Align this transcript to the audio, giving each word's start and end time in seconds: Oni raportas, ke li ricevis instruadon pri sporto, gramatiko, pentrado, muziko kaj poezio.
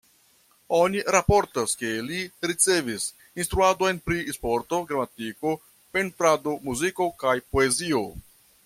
Oni 0.75 1.01
raportas, 1.15 1.75
ke 1.81 1.91
li 2.07 2.23
ricevis 2.51 3.05
instruadon 3.43 4.01
pri 4.09 4.19
sporto, 4.39 4.81
gramatiko, 4.93 5.53
pentrado, 5.99 6.57
muziko 6.71 7.13
kaj 7.25 7.39
poezio. 7.55 8.05